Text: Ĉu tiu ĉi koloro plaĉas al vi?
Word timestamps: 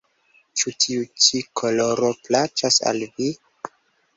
Ĉu 0.61 0.71
tiu 0.85 1.03
ĉi 1.25 1.41
koloro 1.61 2.09
plaĉas 2.25 2.81
al 2.93 3.07
vi? 3.21 3.29